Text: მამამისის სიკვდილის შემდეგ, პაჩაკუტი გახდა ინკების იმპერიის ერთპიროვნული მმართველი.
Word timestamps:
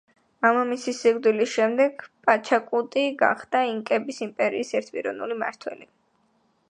მამამისის 0.43 1.01
სიკვდილის 1.03 1.51
შემდეგ, 1.57 2.05
პაჩაკუტი 2.29 3.03
გახდა 3.21 3.61
ინკების 3.75 4.23
იმპერიის 4.29 4.73
ერთპიროვნული 4.81 5.39
მმართველი. 5.41 5.89